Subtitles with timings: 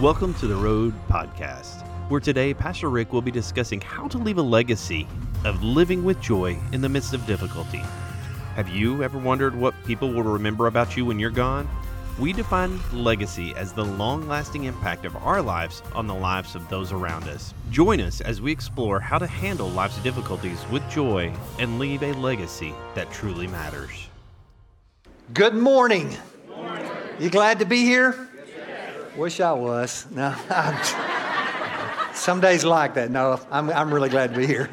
[0.00, 4.38] Welcome to the Road Podcast, where today Pastor Rick will be discussing how to leave
[4.38, 5.06] a legacy
[5.44, 7.78] of living with joy in the midst of difficulty.
[8.56, 11.68] Have you ever wondered what people will remember about you when you're gone?
[12.18, 16.68] We define legacy as the long lasting impact of our lives on the lives of
[16.68, 17.54] those around us.
[17.70, 22.14] Join us as we explore how to handle life's difficulties with joy and leave a
[22.14, 24.08] legacy that truly matters.
[25.32, 26.16] Good morning.
[26.48, 26.90] Good morning.
[27.20, 28.28] You glad to be here?
[29.16, 30.06] Wish I was.
[30.10, 30.34] No,
[32.14, 33.12] some days like that.
[33.12, 34.68] No, I'm, I'm really glad to be here.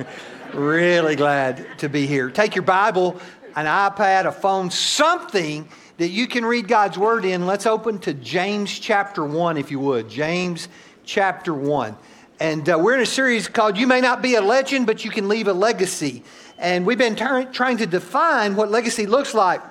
[0.54, 2.32] really glad to be here.
[2.32, 3.22] Take your Bible,
[3.56, 7.46] an iPad, a phone, something that you can read God's Word in.
[7.46, 10.10] Let's open to James chapter 1, if you would.
[10.10, 10.70] James
[11.04, 11.96] chapter 1.
[12.40, 15.12] And uh, we're in a series called You May Not Be a Legend, but You
[15.12, 16.24] Can Leave a Legacy.
[16.58, 19.62] And we've been trying to define what legacy looks like.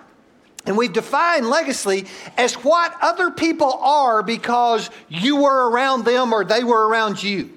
[0.67, 2.07] And we've defined legacy
[2.37, 7.51] as what other people are because you were around them or they were around you.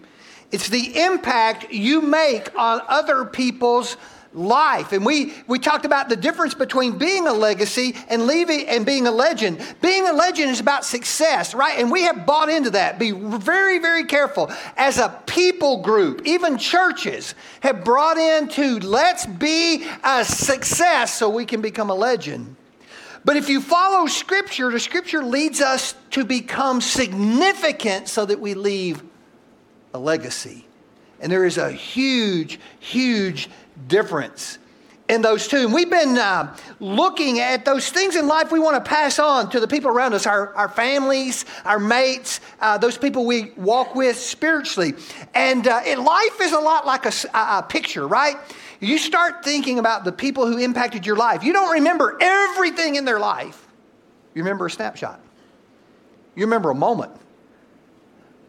[0.51, 3.97] It's the impact you make on other people's
[4.33, 4.93] life.
[4.93, 9.07] And we, we talked about the difference between being a legacy and leaving and being
[9.07, 9.59] a legend.
[9.81, 11.79] Being a legend is about success, right?
[11.79, 12.99] And we have bought into that.
[12.99, 14.51] Be very, very careful.
[14.77, 21.45] As a people group, even churches have brought into let's be a success so we
[21.45, 22.55] can become a legend.
[23.25, 28.53] But if you follow Scripture, the Scripture leads us to become significant so that we
[28.53, 29.01] leave
[29.93, 30.65] a legacy.
[31.19, 33.49] And there is a huge, huge
[33.87, 34.57] difference
[35.07, 35.57] in those two.
[35.57, 39.49] And we've been uh, looking at those things in life we want to pass on
[39.51, 43.95] to the people around us, our, our families, our mates, uh, those people we walk
[43.95, 44.93] with spiritually.
[45.33, 48.35] And uh, life is a lot like a, a picture, right?
[48.83, 51.43] You start thinking about the people who impacted your life.
[51.43, 53.67] You don't remember everything in their life,
[54.33, 55.19] you remember a snapshot,
[56.35, 57.11] you remember a moment,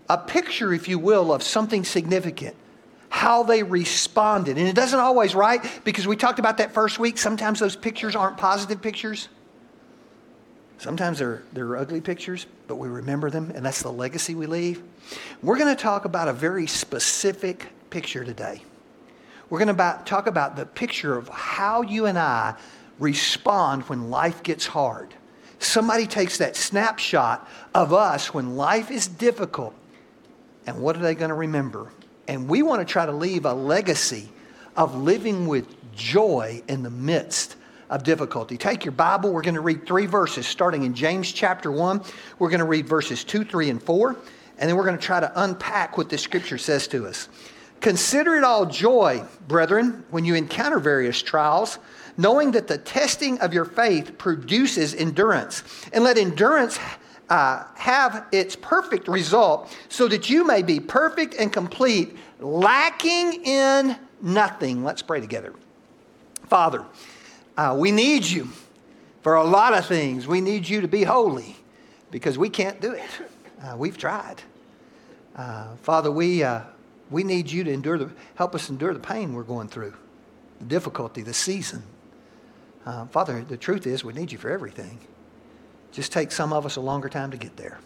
[0.09, 2.57] a picture, if you will, of something significant.
[3.11, 4.59] How they responded.
[4.59, 5.65] And it doesn't always, right?
[5.85, 7.17] Because we talked about that first week.
[7.17, 9.29] Sometimes those pictures aren't positive pictures.
[10.79, 14.83] Sometimes they're, they're ugly pictures, but we remember them, and that's the legacy we leave.
[15.43, 18.63] We're going to talk about a very specific picture today.
[19.51, 22.55] We're going to talk about the picture of how you and I
[22.99, 25.15] respond when life gets hard.
[25.59, 29.75] Somebody takes that snapshot of us when life is difficult,
[30.67, 31.91] and what are they going to remember?
[32.29, 34.31] And we want to try to leave a legacy
[34.77, 37.57] of living with joy in the midst
[37.91, 38.57] of difficulty.
[38.57, 39.33] Take your Bible.
[39.33, 42.03] We're going to read three verses starting in James chapter 1.
[42.39, 44.17] We're going to read verses 2, 3, and 4.
[44.59, 47.29] And then we're going to try to unpack what this scripture says to us.
[47.81, 51.79] Consider it all joy, brethren, when you encounter various trials,
[52.17, 55.65] knowing that the testing of your faith produces endurance.
[55.93, 56.79] And let endurance
[57.29, 63.97] uh, have its perfect result, so that you may be perfect and complete, lacking in
[64.21, 64.85] nothing.
[64.85, 65.55] Let's pray together.
[66.49, 66.85] Father,
[67.57, 68.49] uh, we need you
[69.23, 70.27] for a lot of things.
[70.27, 71.57] We need you to be holy
[72.11, 73.09] because we can't do it.
[73.63, 74.43] Uh, we've tried.
[75.35, 76.61] Uh, Father, we uh,
[77.11, 79.95] we need you to endure the, help us endure the pain we're going through,
[80.59, 81.83] the difficulty, the season.
[82.87, 84.99] Uh, Father, the truth is we need you for everything.
[85.93, 87.79] Just take some of us a longer time to get there.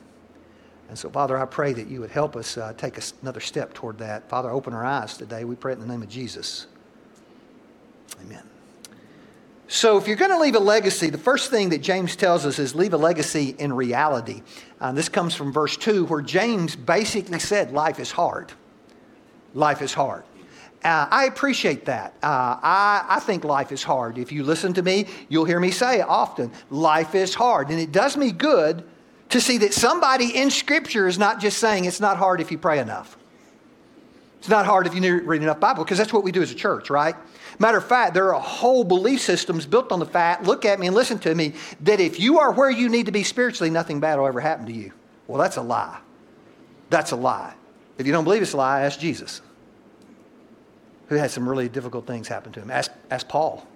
[0.88, 3.98] And so, Father, I pray that you would help us uh, take another step toward
[3.98, 4.28] that.
[4.28, 5.44] Father, open our eyes today.
[5.44, 6.66] We pray in the name of Jesus.
[8.22, 8.42] Amen.
[9.70, 12.58] So, if you're going to leave a legacy, the first thing that James tells us
[12.58, 14.40] is leave a legacy in reality.
[14.80, 18.50] Uh, this comes from verse 2, where James basically said life is hard
[19.54, 20.24] life is hard.
[20.84, 22.14] Uh, I appreciate that.
[22.22, 24.16] Uh, I, I think life is hard.
[24.16, 27.70] If you listen to me, you'll hear me say often, life is hard.
[27.70, 28.84] And it does me good
[29.30, 32.58] to see that somebody in Scripture is not just saying it's not hard if you
[32.58, 33.18] pray enough.
[34.38, 36.54] It's not hard if you read enough Bible, because that's what we do as a
[36.54, 37.16] church, right?
[37.58, 40.86] Matter of fact, there are whole belief systems built on the fact, look at me
[40.86, 43.98] and listen to me, that if you are where you need to be spiritually, nothing
[43.98, 44.92] bad will ever happen to you.
[45.26, 45.98] Well, that's a lie.
[46.88, 47.54] That's a lie.
[47.98, 49.42] If you don't believe it's a lie, ask Jesus,
[51.08, 52.70] who had some really difficult things happen to him.
[52.70, 53.66] Ask, ask Paul.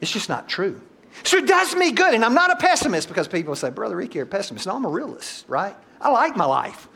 [0.00, 0.80] It's just not true.
[1.24, 2.14] So it does me good.
[2.14, 4.66] And I'm not a pessimist because people say, Brother Ricky, you're a pessimist.
[4.66, 5.74] No, I'm a realist, right?
[6.00, 6.88] I like my life.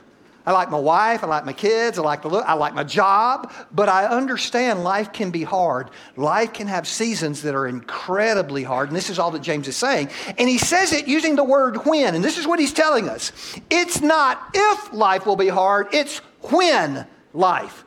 [0.46, 1.24] I like my wife.
[1.24, 1.98] I like my kids.
[1.98, 2.28] I like the.
[2.28, 3.52] I like my job.
[3.72, 5.90] But I understand life can be hard.
[6.16, 8.88] Life can have seasons that are incredibly hard.
[8.88, 10.10] And this is all that James is saying.
[10.38, 12.14] And he says it using the word when.
[12.14, 13.32] And this is what he's telling us.
[13.70, 17.84] It's not if life will be hard, it's when life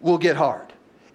[0.00, 0.67] will get hard.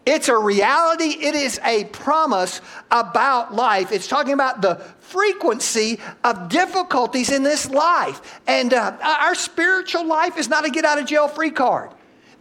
[0.06, 2.60] It's a reality, it is a promise
[2.92, 3.92] about life.
[3.92, 8.42] It's talking about the frequency of difficulties in this life.
[8.46, 11.92] And uh, our spiritual life is not a get out of jail free card.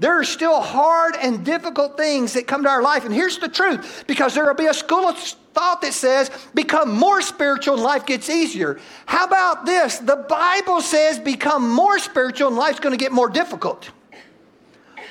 [0.01, 3.05] There are still hard and difficult things that come to our life.
[3.05, 6.93] And here's the truth because there will be a school of thought that says become
[6.93, 8.81] more spiritual and life gets easier.
[9.07, 9.99] How about this?
[9.99, 13.91] The Bible says become more spiritual and life's going to get more difficult.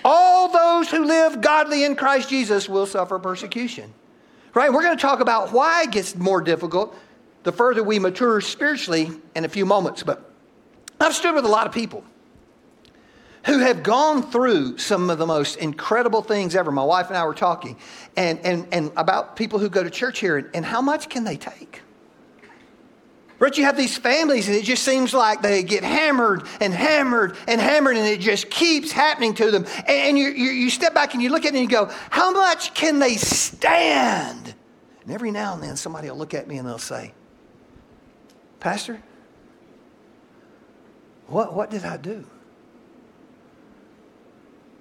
[0.04, 3.94] All those who live godly in Christ Jesus will suffer persecution.
[4.54, 4.72] Right?
[4.72, 6.96] We're going to talk about why it gets more difficult
[7.44, 10.04] the further we mature spiritually in a few moments.
[10.04, 10.30] But
[11.00, 12.04] I've stood with a lot of people
[13.46, 16.72] who have gone through some of the most incredible things ever.
[16.72, 17.78] My wife and I were talking
[18.16, 21.24] and, and, and about people who go to church here and, and how much can
[21.24, 21.82] they take?
[23.42, 27.36] Right, you have these families, and it just seems like they get hammered and hammered
[27.48, 29.66] and hammered, and it just keeps happening to them.
[29.88, 32.32] And you, you, you step back and you look at it and you go, How
[32.32, 34.54] much can they stand?
[35.02, 37.16] And every now and then somebody will look at me and they'll say,
[38.60, 39.02] Pastor,
[41.26, 42.24] what, what did I do?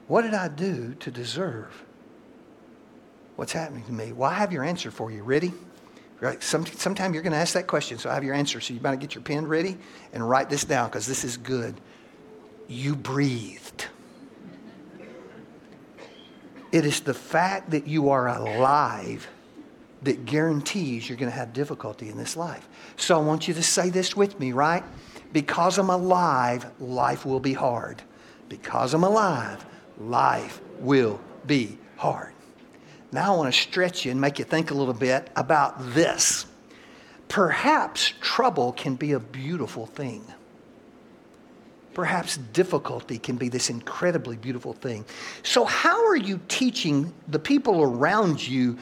[0.06, 1.82] What did I do to deserve
[3.36, 4.12] what's happening to me?
[4.12, 5.22] Well, I have your answer for you.
[5.22, 5.54] Ready?
[6.20, 6.42] Right?
[6.42, 8.60] Some, sometime you're going to ask that question, so I have your answer.
[8.60, 9.78] So you better get your pen ready
[10.12, 11.80] and write this down because this is good.
[12.68, 13.86] You breathed.
[16.72, 19.28] It is the fact that you are alive
[20.02, 22.68] that guarantees you're going to have difficulty in this life.
[22.96, 24.84] So I want you to say this with me, right?
[25.32, 28.02] Because I'm alive, life will be hard.
[28.48, 29.64] Because I'm alive,
[29.98, 32.32] life will be hard.
[33.12, 36.46] Now I want to stretch you and make you think a little bit about this.
[37.28, 40.24] Perhaps trouble can be a beautiful thing.
[41.94, 45.04] Perhaps difficulty can be this incredibly beautiful thing.
[45.42, 48.78] So, how are you teaching the people around you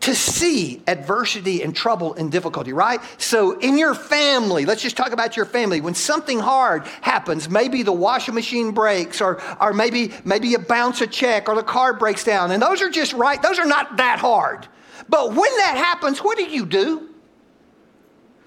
[0.00, 3.00] to see adversity and trouble and difficulty, right?
[3.18, 5.80] So, in your family, let's just talk about your family.
[5.80, 11.02] When something hard happens, maybe the washing machine breaks, or, or maybe, maybe you bounce
[11.02, 13.98] a check, or the car breaks down, and those are just right, those are not
[13.98, 14.66] that hard.
[15.08, 17.08] But when that happens, what do you do?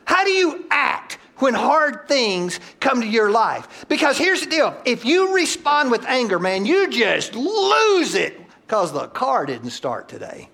[0.05, 1.19] How do you act?
[1.37, 3.85] when hard things come to your life.
[3.89, 8.93] Because here's the deal if you respond with anger, man, you just lose it because
[8.93, 10.47] the car didn't start today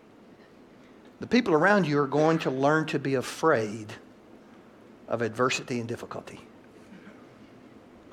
[1.20, 3.94] the people around you are going to learn to be afraid
[5.08, 6.40] of adversity and difficulty.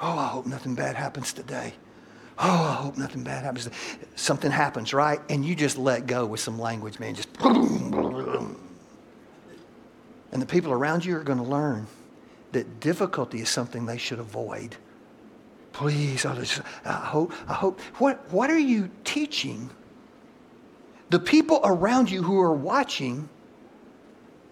[0.01, 1.75] Oh, I hope nothing bad happens today.
[2.39, 3.71] Oh, I hope nothing bad happens.
[4.15, 5.21] Something happens, right?
[5.31, 7.15] And you just let go with some language, man.
[7.15, 8.57] Just And
[10.33, 11.87] the people around you are going to learn
[12.53, 14.77] that difficulty is something they should avoid.
[15.73, 17.81] Please, I, just, I hope, I hope.
[17.99, 19.71] What, what are you teaching
[21.11, 23.29] the people around you who are watching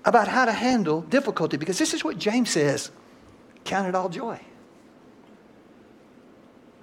[0.05, 2.91] about how to handle difficulty because this is what James says
[3.65, 4.39] count it all joy.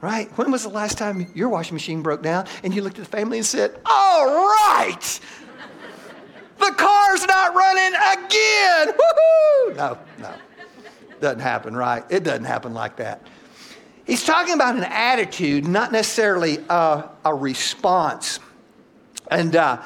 [0.02, 0.36] Right?
[0.36, 3.12] When was the last time your washing machine broke down and you looked at the
[3.12, 5.20] family and said, All right,
[6.58, 8.88] the car's not running again.
[8.88, 9.76] Woohoo!
[9.76, 10.34] No, no.
[11.20, 12.04] Doesn't happen, right?
[12.10, 13.28] It doesn't happen like that.
[14.06, 18.40] He's talking about an attitude, not necessarily a, a response.
[19.32, 19.82] And uh,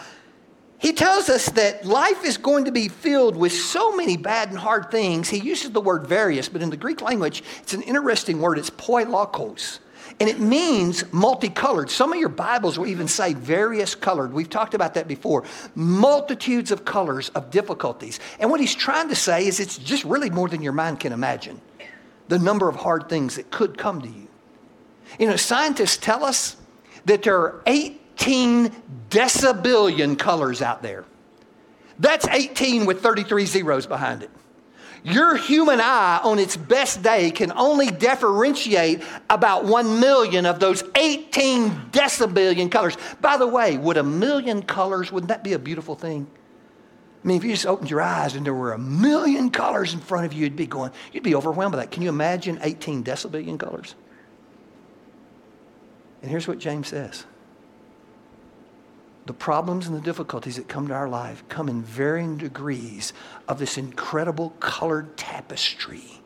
[0.79, 4.57] he tells us that life is going to be filled with so many bad and
[4.57, 5.29] hard things.
[5.29, 8.57] He uses the word various, but in the Greek language, it's an interesting word.
[8.57, 9.79] It's poikilos.
[10.19, 11.89] And it means multicolored.
[11.89, 14.31] Some of your Bibles will even say various colored.
[14.31, 15.43] We've talked about that before.
[15.75, 18.19] Multitudes of colors of difficulties.
[18.39, 21.11] And what he's trying to say is it's just really more than your mind can
[21.11, 21.59] imagine.
[22.29, 24.27] The number of hard things that could come to you.
[25.19, 26.55] You know, scientists tell us
[27.05, 28.69] that there are eight 18
[29.09, 31.05] decibillion colors out there.
[31.99, 34.29] That's 18 with 33 zeros behind it.
[35.03, 40.83] Your human eye on its best day can only differentiate about 1 million of those
[40.95, 42.97] 18 decibillion colors.
[43.21, 46.25] By the way, would a million colors, wouldn't that be a beautiful thing?
[47.23, 49.99] I mean, if you just opened your eyes and there were a million colors in
[49.99, 51.91] front of you, you'd be going, you'd be overwhelmed by that.
[51.91, 53.93] Can you imagine 18 decibillion colors?
[56.21, 57.25] And here's what James says
[59.25, 63.11] the problems and the difficulties that come to our life come in varying degrees
[63.47, 66.21] of this incredible colored tapestry.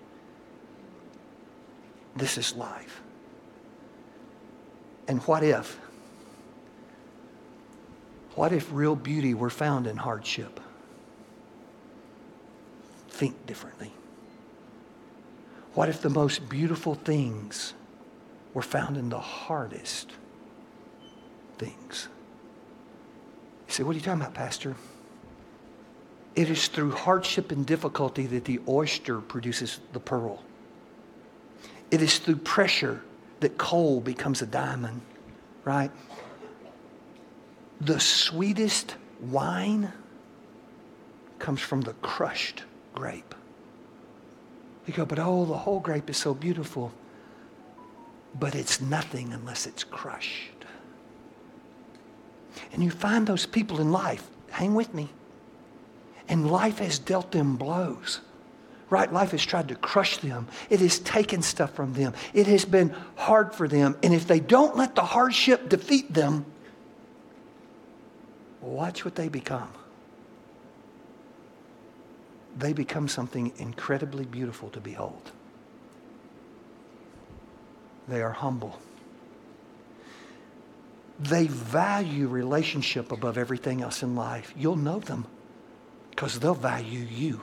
[2.16, 3.02] This is life.
[5.08, 5.80] And what if?
[8.36, 10.60] What if real beauty were found in hardship?
[13.08, 13.94] Think differently.
[15.74, 17.74] What if the most beautiful things
[18.54, 20.12] were found in the hardest
[21.58, 22.10] things?
[23.70, 24.76] You say, What are you talking about, Pastor?
[26.36, 30.42] It is through hardship and difficulty that the oyster produces the pearl.
[31.92, 33.02] It is through pressure
[33.42, 35.02] that coal becomes a diamond,
[35.66, 35.92] right?
[37.82, 39.94] The sweetest wine
[41.38, 42.64] comes from the crushed
[42.96, 43.36] grape.
[44.88, 46.92] You go, but oh, the whole grape is so beautiful.
[48.40, 50.59] But it's nothing unless it's crushed.
[52.72, 55.10] And you find those people in life, hang with me,
[56.28, 58.22] and life has dealt them blows.
[58.90, 59.12] Right?
[59.14, 60.48] Life has tried to crush them.
[60.72, 62.16] It has taken stuff from them.
[62.34, 63.96] It has been hard for them.
[64.02, 66.46] And if they don't let the hardship defeat them,
[68.62, 69.70] watch what they become.
[72.58, 75.32] They become something incredibly beautiful to behold.
[78.08, 78.80] They are humble.
[81.20, 84.54] They value relationship above everything else in life.
[84.58, 85.26] You'll know them
[86.12, 87.42] because they'll value you.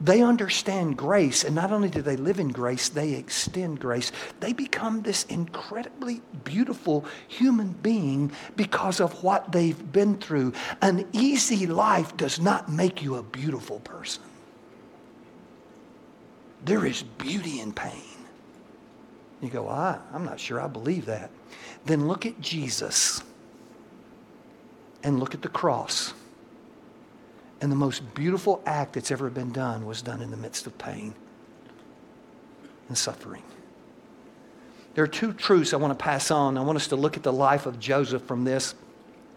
[0.00, 4.12] They understand grace, and not only do they live in grace, they extend grace.
[4.40, 10.52] They become this incredibly beautiful human being because of what they've been through.
[10.82, 14.22] An easy life does not make you a beautiful person.
[16.64, 18.15] There is beauty in pain.
[19.40, 21.30] You go, well, I'm not sure I believe that.
[21.84, 23.22] Then look at Jesus
[25.02, 26.14] and look at the cross.
[27.60, 30.76] And the most beautiful act that's ever been done was done in the midst of
[30.78, 31.14] pain
[32.88, 33.42] and suffering.
[34.94, 36.56] There are two truths I want to pass on.
[36.56, 38.74] I want us to look at the life of Joseph from this.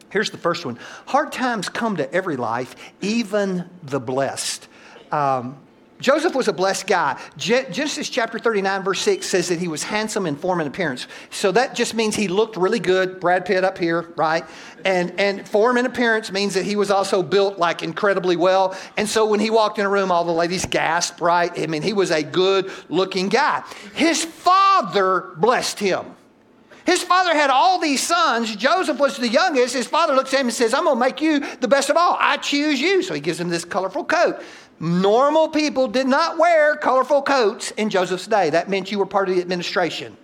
[0.10, 4.68] Here's the first one Hard times come to every life, even the blessed.
[5.12, 5.58] Um,
[6.00, 7.20] Joseph was a blessed guy.
[7.36, 11.08] Genesis chapter 39, verse 6 says that he was handsome in form and appearance.
[11.29, 13.20] So that just means he looked really good.
[13.20, 14.46] Brad Pitt up here, right?
[14.86, 18.77] And, and form and appearance means that he was also built like incredibly well.
[18.96, 21.51] And so when he walked in a room, all the ladies gasped, right?
[21.60, 23.63] I mean, he was a good looking guy.
[23.94, 26.15] His father blessed him.
[26.86, 28.56] His father had all these sons.
[28.56, 29.75] Joseph was the youngest.
[29.75, 31.98] His father looks at him and says, I'm going to make you the best of
[31.98, 32.18] all.
[32.20, 33.03] I choose you.
[33.03, 34.41] So he gives him this colorful coat.
[34.79, 38.50] Normal people did not wear colorful coats in Joseph's day.
[38.50, 40.15] That meant you were part of the administration.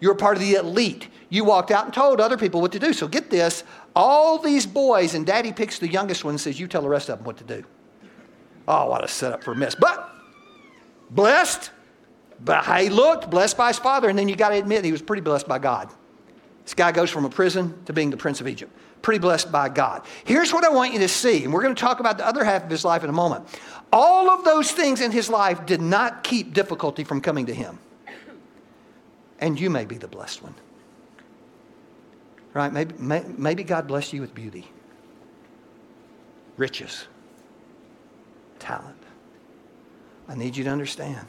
[0.00, 1.08] You were part of the elite.
[1.28, 2.92] You walked out and told other people what to do.
[2.92, 3.64] So get this
[3.96, 7.08] all these boys, and daddy picks the youngest one and says, You tell the rest
[7.08, 7.64] of them what to do.
[8.68, 9.74] Oh, what a setup for a mess.
[9.74, 10.10] But
[11.10, 11.70] blessed,
[12.44, 14.08] but he looked, blessed by his father.
[14.08, 15.90] And then you got to admit, he was pretty blessed by God.
[16.66, 18.76] This guy goes from a prison to being the prince of Egypt.
[19.00, 20.04] Pretty blessed by God.
[20.24, 22.42] Here's what I want you to see, and we're going to talk about the other
[22.42, 23.46] half of his life in a moment.
[23.92, 27.78] All of those things in his life did not keep difficulty from coming to him.
[29.38, 30.56] And you may be the blessed one.
[32.52, 32.72] Right?
[32.72, 32.94] Maybe,
[33.38, 34.66] maybe God blessed you with beauty,
[36.56, 37.06] riches,
[38.58, 38.96] talent.
[40.28, 41.28] I need you to understand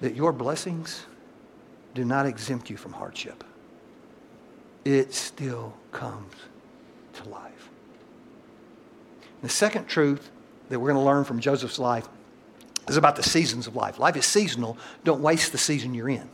[0.00, 1.06] that your blessings
[1.94, 3.44] do not exempt you from hardship.
[4.84, 6.32] It still comes
[7.14, 7.68] to life.
[9.42, 10.30] The second truth
[10.68, 12.08] that we're going to learn from Joseph's life
[12.88, 13.98] is about the seasons of life.
[13.98, 14.76] Life is seasonal.
[15.04, 16.28] Don't waste the season you're in.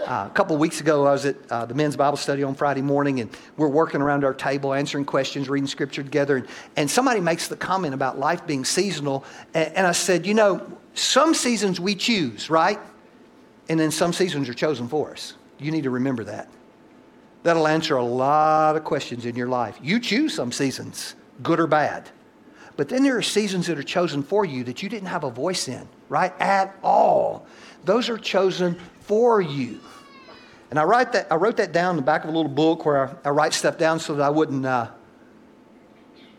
[0.00, 2.54] Uh, a couple of weeks ago, I was at uh, the men's Bible study on
[2.54, 6.36] Friday morning, and we're working around our table, answering questions, reading scripture together.
[6.36, 9.24] And, and somebody makes the comment about life being seasonal.
[9.52, 12.78] And, and I said, You know, some seasons we choose, right?
[13.68, 15.34] And then some seasons are chosen for us.
[15.58, 16.48] You need to remember that.
[17.42, 19.78] That'll answer a lot of questions in your life.
[19.82, 22.10] You choose some seasons, good or bad.
[22.76, 25.30] But then there are seasons that are chosen for you that you didn't have a
[25.30, 26.32] voice in, right?
[26.40, 27.46] At all.
[27.84, 29.80] Those are chosen for you.
[30.70, 32.86] And I, write that, I wrote that down in the back of a little book
[32.86, 34.64] where I, I write stuff down so that I wouldn't.
[34.64, 34.88] Uh,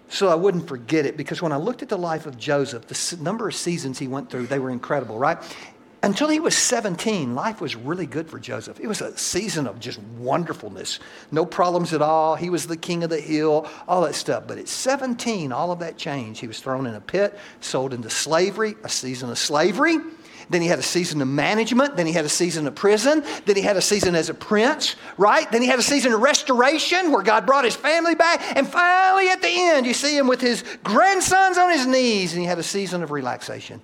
[0.08, 3.24] so I wouldn't forget it because when I looked at the life of Joseph, the
[3.24, 5.38] number of seasons he went through, they were incredible, right?
[6.03, 8.79] Until he was 17, life was really good for Joseph.
[8.79, 11.00] It was a season of just wonderfulness.
[11.31, 12.36] No problems at all.
[12.36, 14.46] He was the king of the hill, all that stuff.
[14.48, 16.41] But at 17, all of that changed.
[16.41, 19.98] He was thrown in a pit, sold into slavery, a season of slavery.
[20.50, 21.96] Then he had a season of management.
[21.96, 23.24] Then he had a season of prison.
[23.46, 25.50] Then he had a season as a prince, right?
[25.51, 28.58] Then he had a season of restoration where God brought his family back.
[28.58, 32.41] And finally, at the end, you see him with his grandsons on his knees, and
[32.41, 33.81] he had a season of relaxation.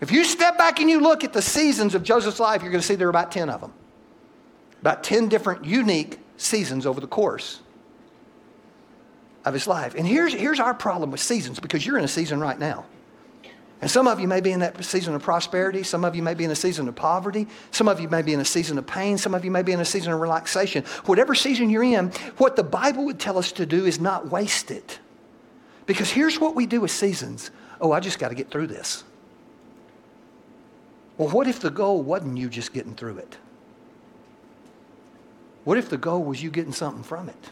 [0.00, 2.80] If you step back and you look at the seasons of Joseph's life, you're going
[2.80, 3.72] to see there are about 10 of them.
[4.80, 7.60] About 10 different unique seasons over the course
[9.44, 9.94] of his life.
[9.94, 12.86] And here's, here's our problem with seasons because you're in a season right now.
[13.82, 15.82] And some of you may be in that season of prosperity.
[15.82, 17.46] Some of you may be in a season of poverty.
[17.70, 19.16] Some of you may be in a season of pain.
[19.16, 20.84] Some of you may be in a season of relaxation.
[21.06, 24.70] Whatever season you're in, what the Bible would tell us to do is not waste
[24.70, 24.98] it.
[25.86, 27.50] Because here's what we do with seasons
[27.82, 29.04] oh, I just got to get through this.
[31.20, 33.36] Well, what if the goal wasn't you just getting through it?
[35.64, 37.50] What if the goal was you getting something from it?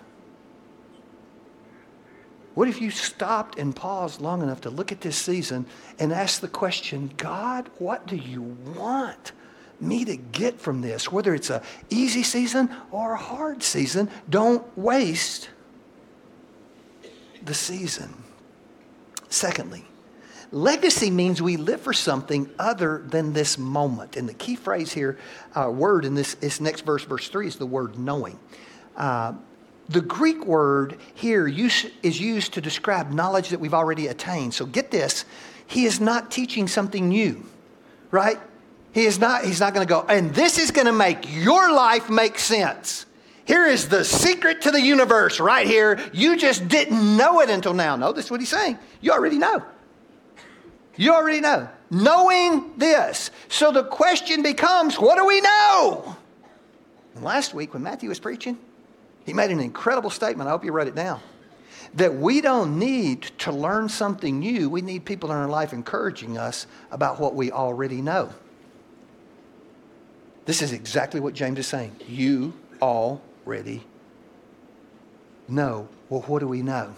[2.54, 5.66] What if you stopped and paused long enough to look at this season
[5.98, 8.40] and ask the question, God, what do you
[8.74, 9.32] want
[9.82, 11.12] me to get from this?
[11.12, 15.50] Whether it's a easy season or a hard season, don't waste
[17.44, 18.14] the season.
[19.28, 19.84] Secondly,
[20.50, 24.16] legacy means we live for something other than this moment.
[24.16, 25.18] And the key phrase here,
[25.54, 28.38] uh, word in this, this next verse, verse 3, is the word knowing.
[28.96, 29.34] Uh,
[29.88, 34.52] the Greek word here use, is used to describe knowledge that we've already attained.
[34.54, 35.24] So get this,
[35.66, 37.44] he is not teaching something new,
[38.10, 38.38] right?
[38.92, 41.72] He is not, he's not going to go, and this is going to make your
[41.72, 43.06] life make sense.
[43.44, 45.98] Here is the secret to the universe right here.
[46.12, 47.96] You just didn't know it until now.
[47.96, 48.78] No, this is what he's saying.
[49.00, 49.64] You already know.
[50.98, 51.68] You already know.
[51.90, 53.30] Knowing this.
[53.48, 56.16] So the question becomes what do we know?
[57.14, 58.58] And last week when Matthew was preaching,
[59.24, 60.48] he made an incredible statement.
[60.48, 61.20] I hope you wrote it down.
[61.94, 64.68] That we don't need to learn something new.
[64.68, 68.34] We need people in our life encouraging us about what we already know.
[70.44, 71.94] This is exactly what James is saying.
[72.08, 73.84] You already
[75.46, 75.88] know.
[76.08, 76.94] Well, what do we know?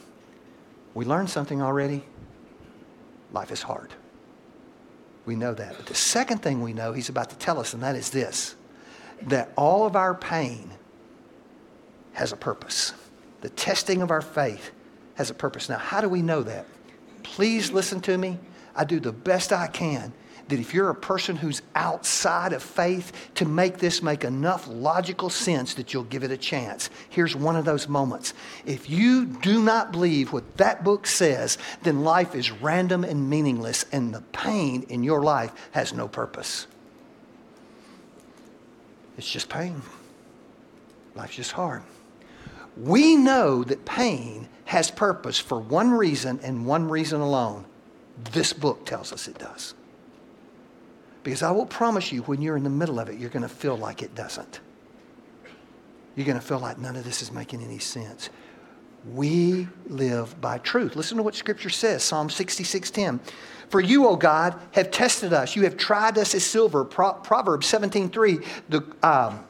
[0.94, 2.04] We learned something already.
[3.32, 3.92] Life is hard.
[5.26, 5.76] We know that.
[5.76, 8.56] But the second thing we know he's about to tell us, and that is this
[9.22, 10.70] that all of our pain
[12.14, 12.94] has a purpose.
[13.42, 14.70] The testing of our faith
[15.16, 15.68] has a purpose.
[15.68, 16.64] Now, how do we know that?
[17.22, 18.38] Please listen to me.
[18.74, 20.14] I do the best I can
[20.50, 25.30] that if you're a person who's outside of faith, to make this make enough logical
[25.30, 26.90] sense that you'll give it a chance.
[27.08, 28.34] Here's one of those moments.
[28.66, 33.86] If you do not believe what that book says, then life is random and meaningless,
[33.92, 36.66] and the pain in your life has no purpose.
[39.16, 39.82] It's just pain.
[41.14, 41.82] Life's just hard.
[42.76, 47.66] We know that pain has purpose for one reason and one reason alone.
[48.32, 49.74] This book tells us it does.
[51.22, 53.48] Because I will promise you, when you're in the middle of it, you're going to
[53.48, 54.60] feel like it doesn't.
[56.16, 58.30] You're going to feel like none of this is making any sense.
[59.14, 60.96] We live by truth.
[60.96, 63.20] Listen to what Scripture says Psalm 66:10.
[63.68, 65.54] For you, O God, have tested us.
[65.56, 66.84] You have tried us as silver.
[66.84, 68.44] Pro- Proverbs 17:3.
[68.68, 69.44] The um,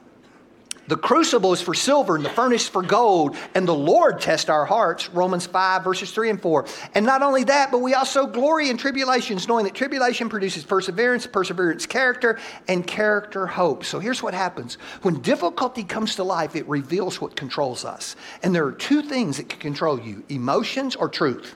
[0.90, 4.64] the crucible is for silver and the furnace for gold, and the Lord tests our
[4.64, 5.08] hearts.
[5.10, 6.66] Romans 5, verses 3 and 4.
[6.96, 11.28] And not only that, but we also glory in tribulations, knowing that tribulation produces perseverance,
[11.28, 13.84] perseverance, character, and character, hope.
[13.84, 18.16] So here's what happens when difficulty comes to life, it reveals what controls us.
[18.42, 21.54] And there are two things that can control you emotions or truth.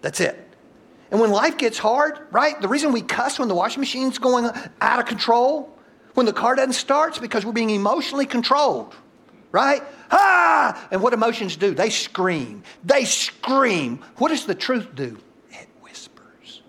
[0.00, 0.42] That's it.
[1.10, 2.58] And when life gets hard, right?
[2.58, 5.75] The reason we cuss when the washing machine's going out of control
[6.16, 8.94] when the car doesn't start, because we're being emotionally controlled,
[9.52, 9.82] right?
[10.10, 10.88] Ah!
[10.90, 11.74] And what emotions do?
[11.74, 12.62] They scream.
[12.82, 14.02] They scream.
[14.16, 15.18] What does the truth do?
[15.50, 16.62] It whispers.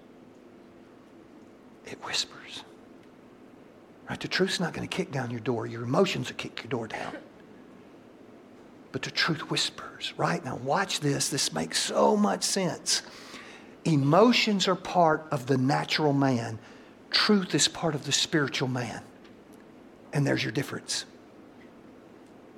[1.85, 2.63] It whispers.
[4.09, 4.19] Right?
[4.19, 5.65] The truth's not going to kick down your door.
[5.65, 7.15] Your emotions will kick your door down.
[8.91, 10.43] But the truth whispers, right?
[10.43, 11.29] Now, watch this.
[11.29, 13.01] This makes so much sense.
[13.85, 16.59] Emotions are part of the natural man,
[17.11, 19.01] truth is part of the spiritual man.
[20.17, 21.05] And there's your difference.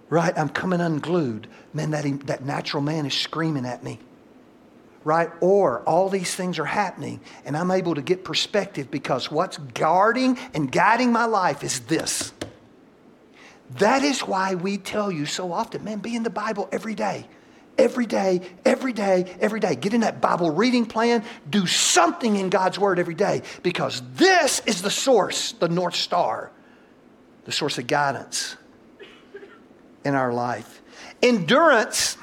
[0.07, 0.33] Right?
[0.37, 1.47] I'm coming unglued.
[1.73, 3.99] Man, that, that natural man is screaming at me.
[5.03, 5.29] Right?
[5.41, 10.37] Or all these things are happening, and I'm able to get perspective because what's guarding
[10.53, 12.31] and guiding my life is this.
[13.71, 17.27] That is why we tell you so often, man, be in the Bible every day.
[17.77, 19.75] Every day, every day, every day.
[19.75, 21.25] Get in that Bible reading plan.
[21.49, 26.51] Do something in God's Word every day because this is the source, the North Star
[27.49, 28.57] the source of guidance
[30.05, 30.83] in our life.
[31.23, 32.15] Endurance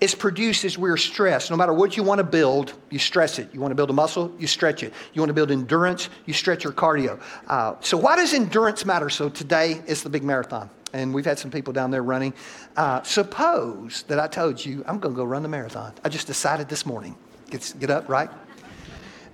[0.00, 1.50] is produced as we're stressed.
[1.50, 3.52] No matter what you want to build, you stress it.
[3.52, 4.92] You want to build a muscle, you stretch it.
[5.14, 7.20] You want to build endurance, you stretch your cardio.
[7.48, 9.10] Uh, so, why does endurance matter?
[9.10, 12.32] So, today is the big marathon, and we've had some people down there running.
[12.76, 15.92] Uh, suppose that I told you I'm going to go run the marathon.
[16.04, 17.16] I just decided this morning.
[17.50, 18.30] Get, get up, right?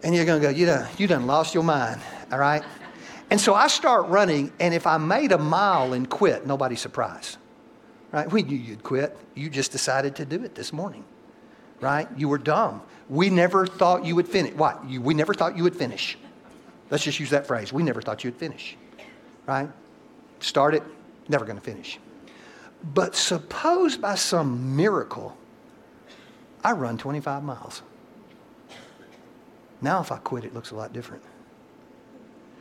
[0.03, 2.01] And you're going to go, you done, you done lost your mind,
[2.33, 2.63] all right?
[3.31, 7.37] And so I start running, and if I made a mile and quit, nobody's surprised.
[8.13, 8.31] Right?
[8.31, 9.17] We knew you'd quit.
[9.35, 11.05] You just decided to do it this morning.
[11.81, 12.09] right?
[12.17, 12.83] You were dumb.
[13.09, 14.55] We never thought you would finish.
[14.55, 14.85] What?
[14.89, 16.19] You, we never thought you would finish.
[16.91, 17.73] Let's just use that phrase.
[17.73, 18.77] We never thought you would finish,
[19.47, 19.69] right?
[20.41, 20.83] Start it,
[21.29, 21.99] never going to finish.
[22.95, 25.37] But suppose by some miracle,
[26.65, 27.83] I run 25 miles.
[29.83, 31.23] Now, if I quit, it looks a lot different.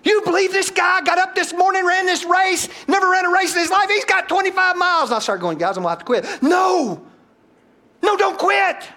[0.08, 3.54] You believe this guy got up this morning, ran this race, never ran a race
[3.54, 3.90] in his life?
[3.90, 5.10] He's got 25 miles.
[5.10, 6.42] And I start going, guys, I'm going to have to quit.
[6.42, 7.06] No,
[8.02, 8.88] no, don't quit.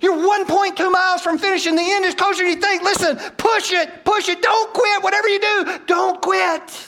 [0.00, 1.74] You're 1.2 miles from finishing.
[1.74, 2.84] The end is closer than you think.
[2.84, 4.40] Listen, push it, push it.
[4.40, 5.02] Don't quit.
[5.02, 6.86] Whatever you do, don't quit.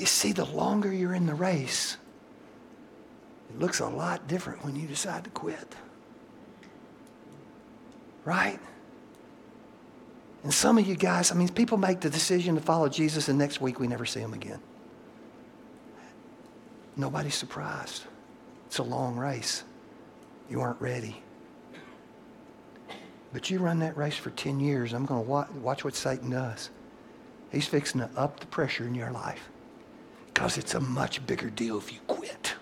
[0.00, 1.98] You see, the longer you're in the race,
[3.48, 5.76] it looks a lot different when you decide to quit.
[8.24, 8.58] Right?
[10.44, 13.38] And some of you guys, I mean, people make the decision to follow Jesus, and
[13.38, 14.60] next week we never see them again.
[16.96, 18.04] Nobody's surprised.
[18.66, 19.64] It's a long race.
[20.50, 21.22] You aren't ready.
[23.32, 26.30] But you run that race for 10 years, I'm going to watch, watch what Satan
[26.30, 26.70] does.
[27.50, 29.48] He's fixing to up the pressure in your life
[30.26, 32.54] because it's a much bigger deal if you quit.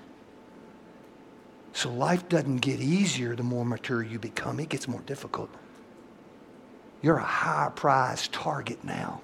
[1.73, 5.51] So life doesn't get easier the more mature you become, it gets more difficult.
[7.03, 9.21] You're a high prize target now.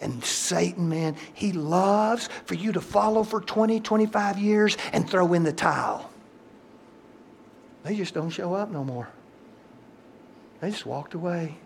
[0.00, 5.32] And Satan, man, he loves for you to follow for 20, 25 years and throw
[5.32, 6.10] in the towel.
[7.84, 9.08] They just don't show up no more.
[10.60, 11.56] They just walked away.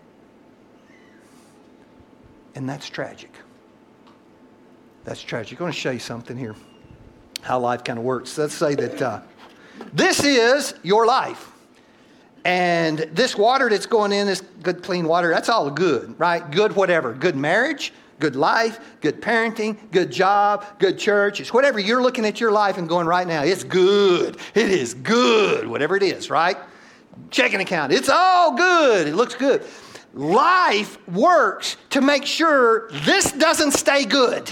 [2.55, 3.33] And that's tragic.
[5.05, 5.59] That's tragic.
[5.59, 6.55] I'm going to show you something here,
[7.40, 8.37] how life kind of works.
[8.37, 9.20] Let's say that uh,
[9.92, 11.50] this is your life.
[12.44, 16.48] And this water that's going in, this good clean water, that's all good, right?
[16.50, 17.12] Good whatever.
[17.12, 21.40] Good marriage, good life, good parenting, good job, good church.
[21.40, 23.42] It's whatever you're looking at your life and going right now.
[23.42, 24.38] It's good.
[24.55, 26.57] It is good, whatever it is, right?
[27.31, 27.92] Checking account.
[27.92, 29.07] It's all good.
[29.07, 29.64] It looks good.
[30.14, 34.50] Life works to make sure this doesn't stay good.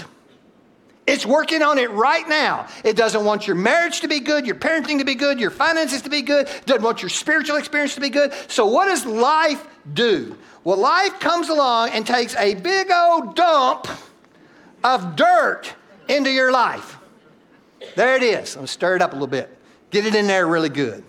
[1.09, 2.67] It's working on it right now.
[2.83, 6.03] It doesn't want your marriage to be good, your parenting to be good, your finances
[6.03, 8.31] to be good, doesn't want your spiritual experience to be good.
[8.47, 10.37] So, what does life do?
[10.63, 13.87] Well, life comes along and takes a big old dump
[14.83, 15.73] of dirt
[16.07, 16.99] into your life.
[17.95, 18.53] There it is.
[18.53, 19.49] I'm going to stir it up a little bit.
[19.89, 21.03] Get it in there really good.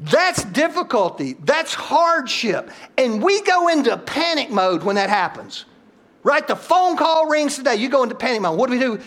[0.00, 1.32] That's difficulty.
[1.32, 2.70] That's hardship.
[2.98, 5.64] And we go into panic mode when that happens.
[6.22, 6.46] Right?
[6.46, 7.76] The phone call rings today.
[7.76, 8.58] You go into panic mode.
[8.58, 9.00] What do we do?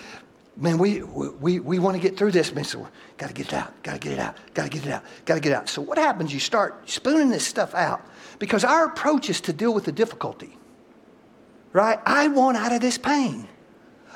[0.58, 2.54] Man, we, we, we want to get through this.
[2.54, 3.84] Man, so got to get it out.
[3.84, 4.38] Got to get it out.
[4.54, 5.04] Got to get it out.
[5.26, 5.70] Got to get it out.
[5.70, 6.34] So what happens?
[6.34, 8.06] You start spooning this stuff out
[8.40, 10.58] because our approach is to deal with the difficulty.
[11.74, 12.00] Right?
[12.06, 13.48] I want out of this pain.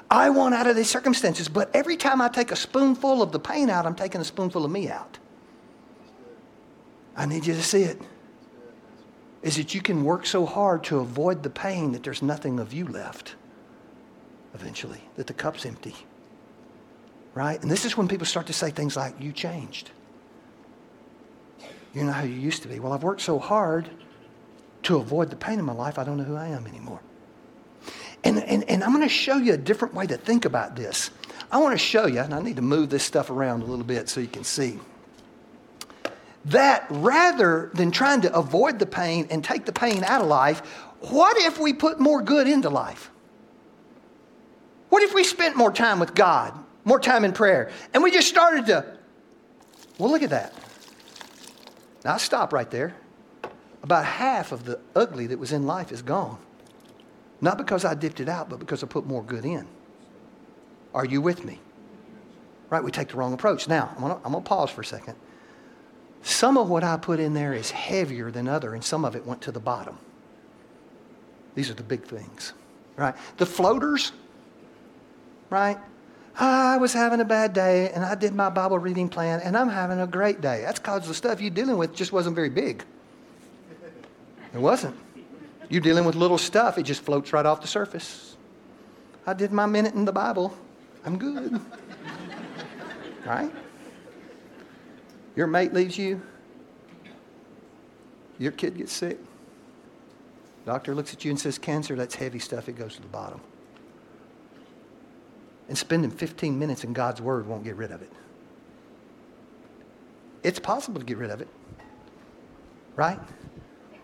[0.10, 1.48] I want out of these circumstances.
[1.48, 4.66] But every time I take a spoonful of the pain out, I'm taking a spoonful
[4.66, 5.18] of me out.
[7.16, 8.02] I need you to see it
[9.46, 12.74] is that you can work so hard to avoid the pain that there's nothing of
[12.74, 13.36] you left
[14.56, 15.96] eventually, that the cup's empty.
[17.36, 17.62] Right?
[17.62, 19.92] And this is when people start to say things like, You changed.
[21.94, 22.80] You're not how you used to be.
[22.80, 23.88] Well, I've worked so hard
[24.84, 27.02] to avoid the pain in my life, I don't know who I am anymore.
[28.24, 31.12] And, and, and I'm going to show you a different way to think about this.
[31.52, 33.86] I want to show you, and I need to move this stuff around a little
[33.86, 34.80] bit so you can see
[36.46, 40.60] that rather than trying to avoid the pain and take the pain out of life,
[41.00, 43.12] what if we put more good into life?
[44.90, 48.28] What if we spent more time with God, more time in prayer, and we just
[48.28, 48.86] started to,
[49.98, 50.54] well, look at that.
[52.04, 52.96] Now, I stop right there.
[53.82, 56.38] About half of the ugly that was in life is gone.
[57.42, 59.68] Not because I dipped it out, but because I put more good in.
[60.94, 61.60] Are you with me?
[62.70, 62.84] Right?
[62.84, 63.68] We take the wrong approach.
[63.68, 65.16] Now, I'm going to pause for a second.
[66.26, 69.28] Some of what I put in there is heavier than other, and some of it
[69.28, 70.00] went to the bottom.
[71.54, 72.52] These are the big things,
[72.96, 73.14] right?
[73.38, 74.12] The floaters,
[75.52, 75.78] right?
[76.36, 79.70] I was having a bad day, and I did my Bible reading plan, and I'm
[79.70, 80.62] having a great day.
[80.62, 82.84] That's because the stuff you're dealing with just wasn't very big.
[84.52, 84.96] It wasn't.
[85.70, 88.36] You're dealing with little stuff, it just floats right off the surface.
[89.28, 90.58] I did my minute in the Bible.
[91.06, 91.62] I'm good.
[93.28, 93.52] right?
[95.36, 96.22] Your mate leaves you.
[98.38, 99.18] Your kid gets sick.
[100.66, 102.68] Doctor looks at you and says, Cancer, that's heavy stuff.
[102.68, 103.40] It goes to the bottom.
[105.68, 108.12] And spending 15 minutes in God's Word won't get rid of it.
[110.44, 111.48] It's possible to get rid of it,
[112.96, 113.20] right?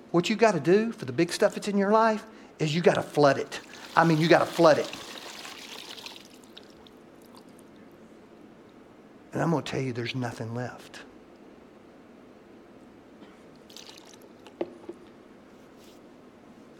[0.10, 2.26] What you got to do for the big stuff that's in your life
[2.58, 3.60] is you got to flood it.
[3.96, 4.91] I mean, you got to flood it.
[9.34, 11.02] And I'm going to tell you, there's nothing left.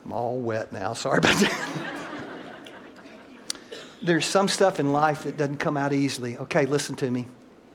[0.06, 0.94] I'm all wet now.
[0.94, 1.98] Sorry about that.
[4.02, 6.38] There's some stuff in life that doesn't come out easily.
[6.38, 7.28] Okay, listen to me.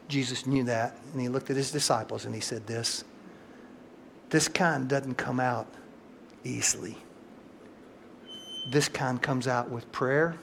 [0.08, 3.04] Jesus knew that, and he looked at his disciples and he said, This,
[4.30, 5.68] this kind doesn't come out
[6.44, 6.96] easily.
[8.68, 10.36] This kind comes out with prayer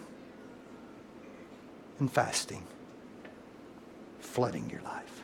[1.99, 2.63] and fasting,
[4.19, 5.22] flooding your life.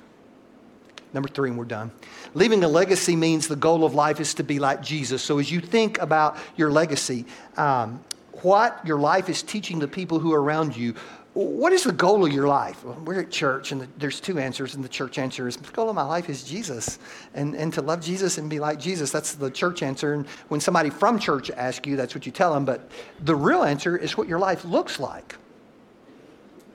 [1.14, 1.92] Number three, and we're done.
[2.34, 5.24] Leaving a legacy means the goal of life is to be like Jesus.
[5.24, 7.26] So as you think about your legacy,
[7.58, 8.04] um,
[8.42, 10.94] what your life is teaching the people who are around you,
[11.34, 12.84] what is the goal of your life?
[12.84, 15.72] Well, we're at church, and the, there's two answers, and the church answer is the
[15.72, 17.00] goal of my life is Jesus,
[17.34, 19.12] and, and to love Jesus and be like Jesus.
[19.12, 20.14] That's the church answer.
[20.14, 22.66] And when somebody from church asks you, that's what you tell them.
[22.66, 22.90] But
[23.22, 25.36] the real answer is what your life looks like.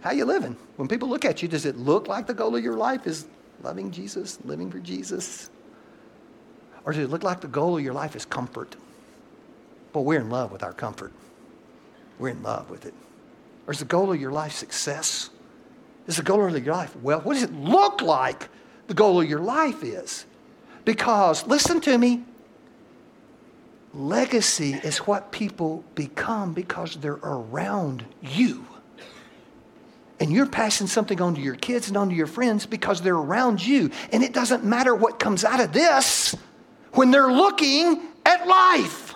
[0.00, 0.56] How you living?
[0.76, 3.26] When people look at you, does it look like the goal of your life is
[3.62, 5.50] loving Jesus, living for Jesus?
[6.84, 8.76] Or does it look like the goal of your life is comfort?
[9.92, 11.12] Well, we're in love with our comfort.
[12.18, 12.94] We're in love with it.
[13.66, 15.30] Or is the goal of your life success?
[16.06, 17.20] Is the goal of your life well?
[17.20, 18.48] What does it look like
[18.88, 20.26] the goal of your life is?
[20.84, 22.24] Because, listen to me,
[23.94, 28.66] legacy is what people become because they're around you.
[30.20, 33.16] And you're passing something on to your kids and on to your friends because they're
[33.16, 33.90] around you.
[34.12, 36.36] And it doesn't matter what comes out of this
[36.92, 39.14] when they're looking at life.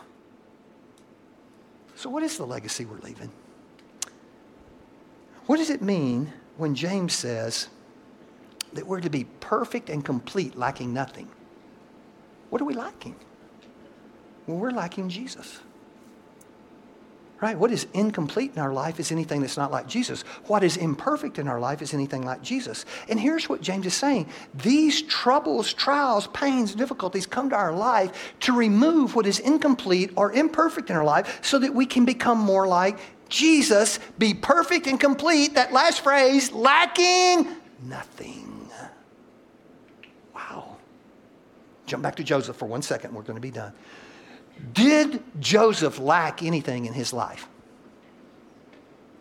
[1.95, 3.31] So, what is the legacy we're leaving?
[5.47, 7.69] What does it mean when James says
[8.75, 11.29] that we're to be perfect and complete, lacking nothing?
[12.51, 13.17] What are we lacking?
[14.47, 15.61] Well, we're lacking Jesus.
[17.41, 17.57] Right?
[17.57, 20.23] What is incomplete in our life is anything that's not like Jesus.
[20.47, 22.85] What is imperfect in our life is anything like Jesus.
[23.09, 28.35] And here's what James is saying these troubles, trials, pains, difficulties come to our life
[28.41, 32.39] to remove what is incomplete or imperfect in our life so that we can become
[32.39, 32.99] more like
[33.29, 35.55] Jesus, be perfect and complete.
[35.55, 37.47] That last phrase, lacking
[37.85, 38.69] nothing.
[40.35, 40.77] Wow.
[41.87, 43.15] Jump back to Joseph for one second.
[43.15, 43.73] We're going to be done.
[44.73, 47.49] Did Joseph lack anything in his life?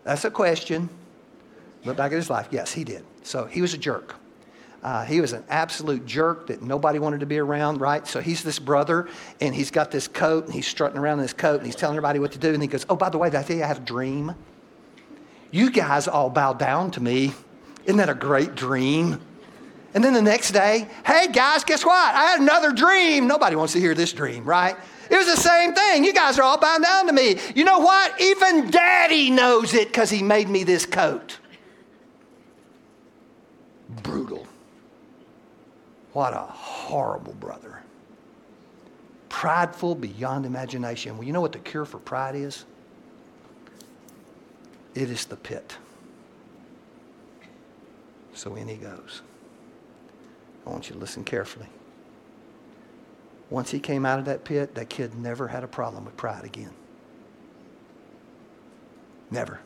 [0.04, 0.90] That's a question.
[1.84, 2.48] Look back at his life.
[2.52, 3.06] Yes, he did.
[3.24, 4.16] So he was a jerk.
[4.84, 8.08] Uh, he was an absolute jerk that nobody wanted to be around, right?
[8.08, 9.10] So he's this brother,
[9.42, 11.96] and he's got this coat, and he's strutting around in this coat, and he's telling
[11.96, 12.54] everybody what to do.
[12.54, 14.36] And he goes, Oh, by the way, I you I had a dream?
[15.52, 17.34] You guys all bow down to me.
[17.86, 19.20] Isn't that a great dream?
[19.94, 22.16] And then the next day, hey guys, guess what?
[22.16, 23.28] I had another dream.
[23.28, 24.76] Nobody wants to hear this dream, right?
[25.10, 26.04] It was the same thing.
[26.04, 27.38] You guys are all bound down to me.
[27.56, 28.20] You know what?
[28.20, 31.38] Even daddy knows it because he made me this coat.
[34.04, 34.46] Brutal.
[36.14, 37.82] What a horrible brother.
[39.30, 41.18] Prideful beyond imagination.
[41.18, 42.66] Well, you know what the cure for pride is?
[44.96, 45.78] It is the pit.
[48.34, 49.22] So in he goes.
[50.66, 51.68] I want you to listen carefully.
[53.50, 56.44] Once he came out of that pit, that kid never had a problem with pride
[56.44, 56.74] again.
[59.32, 59.60] Never.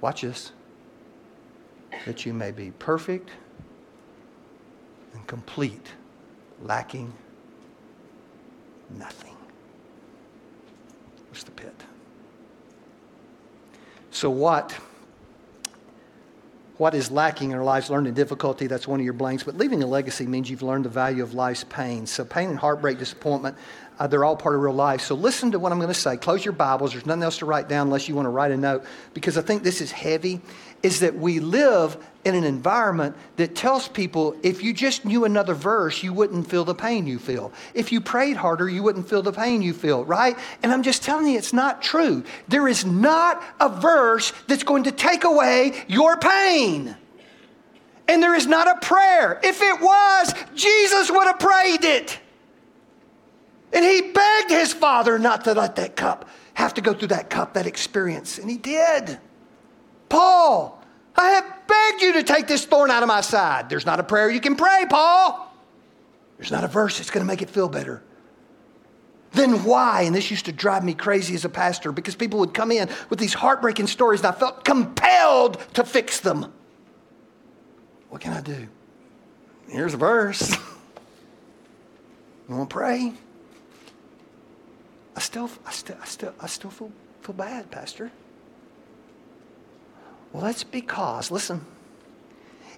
[0.00, 0.52] Watch this.
[2.06, 3.30] That you may be perfect
[5.12, 5.92] and complete,
[6.62, 7.12] lacking
[8.90, 9.36] nothing.
[11.28, 11.74] Where's the pit?
[14.10, 14.78] So, what?
[16.78, 17.88] What is lacking in our lives?
[17.88, 19.42] Learning difficulty, that's one of your blanks.
[19.42, 22.06] But leaving a legacy means you've learned the value of life's pain.
[22.06, 23.56] So, pain and heartbreak, disappointment,
[23.98, 25.00] uh, they're all part of real life.
[25.00, 26.16] So, listen to what I'm going to say.
[26.16, 26.92] Close your Bibles.
[26.92, 29.42] There's nothing else to write down unless you want to write a note, because I
[29.42, 30.40] think this is heavy.
[30.82, 35.54] Is that we live in an environment that tells people if you just knew another
[35.54, 37.52] verse, you wouldn't feel the pain you feel.
[37.72, 40.36] If you prayed harder, you wouldn't feel the pain you feel, right?
[40.62, 42.24] And I'm just telling you, it's not true.
[42.48, 46.96] There is not a verse that's going to take away your pain.
[48.08, 49.40] And there is not a prayer.
[49.42, 52.20] If it was, Jesus would have prayed it.
[53.72, 57.28] And he begged his father not to let that cup have to go through that
[57.28, 58.38] cup, that experience.
[58.38, 59.18] And he did.
[60.08, 60.82] Paul,
[61.14, 63.68] I have begged you to take this thorn out of my side.
[63.68, 65.52] There's not a prayer you can pray, Paul.
[66.38, 68.02] There's not a verse that's going to make it feel better.
[69.32, 70.02] Then why?
[70.02, 72.88] And this used to drive me crazy as a pastor because people would come in
[73.10, 76.52] with these heartbreaking stories and I felt compelled to fix them.
[78.08, 78.68] What can I do?
[79.68, 80.56] Here's a verse.
[82.48, 83.12] You want to pray?
[85.16, 88.12] I still, I still, I still, I still feel, feel bad, Pastor.
[90.32, 91.64] Well, that's because, listen,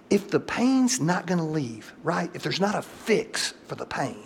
[0.09, 2.31] if the pain's not going to leave, right?
[2.33, 4.25] If there's not a fix for the pain,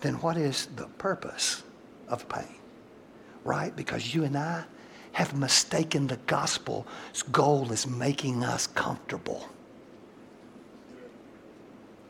[0.00, 1.64] then what is the purpose
[2.08, 2.56] of pain?
[3.46, 3.74] right?
[3.74, 4.64] Because you and I
[5.12, 6.84] have mistaken the gospel's
[7.32, 9.48] goal as making us comfortable.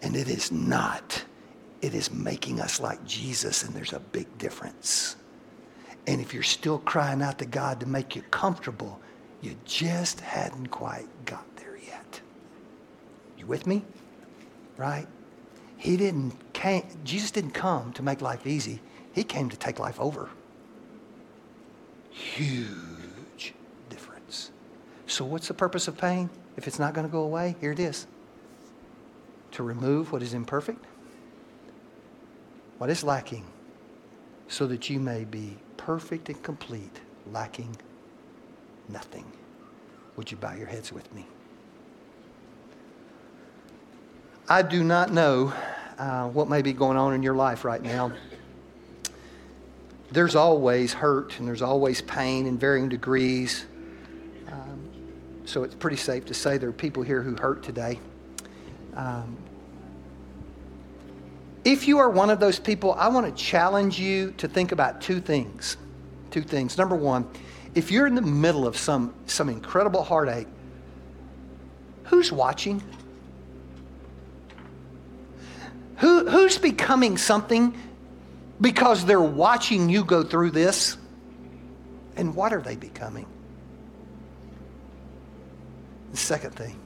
[0.02, 1.24] And it is not.
[1.82, 5.16] It is making us like Jesus, and there's a big difference.
[6.06, 9.00] And if you're still crying out to God to make you comfortable,
[9.42, 12.20] you just hadn't quite got there yet.
[13.36, 13.84] You with me?
[14.76, 15.06] Right?
[15.76, 18.80] He didn't came, Jesus didn't come to make life easy.
[19.12, 20.30] He came to take life over.
[22.10, 23.54] Huge
[23.90, 24.50] difference.
[25.06, 26.30] So what's the purpose of pain?
[26.56, 28.06] If it's not going to go away, here it is.
[29.52, 30.84] To remove what is imperfect,
[32.78, 33.44] what is lacking,
[34.48, 37.00] so that you may be perfect and complete,
[37.32, 37.76] lacking
[38.88, 39.24] nothing.
[40.16, 41.26] Would you bow your heads with me?
[44.48, 45.52] I do not know
[45.98, 48.12] uh, what may be going on in your life right now.
[50.12, 53.66] There's always hurt and there's always pain in varying degrees.
[54.50, 54.88] Um,
[55.44, 57.98] so it's pretty safe to say there are people here who hurt today.
[58.94, 59.36] Um,
[61.66, 65.00] if you are one of those people, I want to challenge you to think about
[65.00, 65.76] two things.
[66.30, 66.78] Two things.
[66.78, 67.28] Number one,
[67.74, 70.46] if you're in the middle of some, some incredible heartache,
[72.04, 72.80] who's watching?
[75.96, 77.76] Who, who's becoming something
[78.60, 80.96] because they're watching you go through this?
[82.14, 83.26] And what are they becoming?
[86.12, 86.78] The second thing,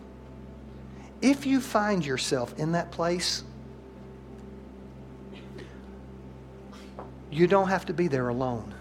[1.20, 3.44] if you find yourself in that place,
[7.30, 8.74] you don't have to be there alone.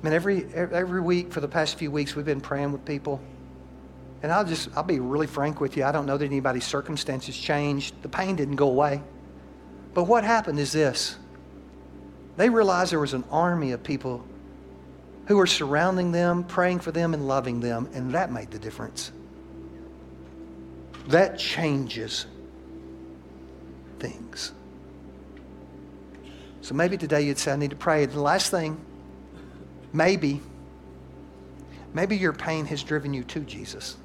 [0.00, 3.20] I mean, every, every week for the past few weeks, we've been praying with people.
[4.22, 5.84] And I'll just, I'll be really frank with you.
[5.84, 8.00] I don't know that anybody's circumstances changed.
[8.02, 9.02] The pain didn't go away.
[9.94, 11.16] But what happened is this
[12.36, 14.24] they realized there was an army of people
[15.26, 19.12] who were surrounding them, praying for them, and loving them, and that made the difference.
[21.08, 22.26] That changes
[23.98, 24.52] things.
[26.62, 28.06] So maybe today you'd say, I need to pray.
[28.06, 28.80] The last thing,
[29.92, 30.40] maybe,
[31.92, 33.96] maybe your pain has driven you to Jesus.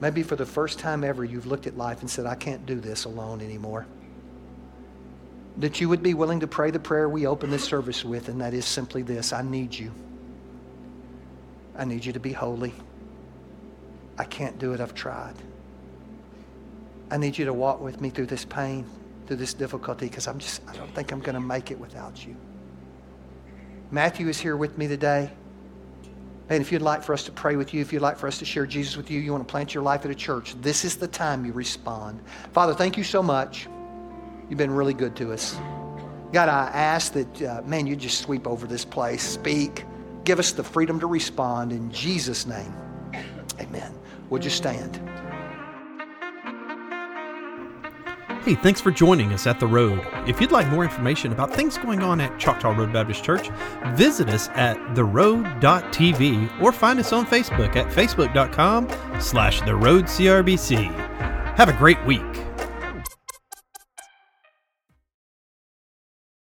[0.00, 2.80] Maybe for the first time ever, you've looked at life and said, I can't do
[2.80, 3.86] this alone anymore.
[5.58, 8.40] That you would be willing to pray the prayer we open this service with, and
[8.40, 9.92] that is simply this I need you.
[11.78, 12.74] I need you to be holy.
[14.18, 15.36] I can't do it, I've tried.
[17.10, 18.84] I need you to walk with me through this pain,
[19.26, 22.24] through this difficulty, because I'm just, I don't think I'm going to make it without
[22.26, 22.36] you.
[23.90, 25.30] Matthew is here with me today.
[26.48, 28.38] And if you'd like for us to pray with you, if you'd like for us
[28.38, 30.84] to share Jesus with you, you want to plant your life at a church, this
[30.84, 32.20] is the time you respond.
[32.52, 33.66] Father, thank you so much.
[34.48, 35.58] You've been really good to us.
[36.32, 39.84] God, I ask that, uh, man, you just sweep over this place, speak,
[40.24, 41.72] give us the freedom to respond.
[41.72, 42.72] In Jesus' name,
[43.60, 43.92] amen.
[44.30, 45.00] Would you stand?
[48.46, 50.06] Hey, thanks for joining us at The Road.
[50.24, 53.50] If you'd like more information about things going on at Choctaw Road Baptist Church,
[53.96, 58.88] visit us at theroad.tv or find us on Facebook at facebook.com
[59.20, 60.94] slash theroadcrbc.
[61.56, 62.35] Have a great week.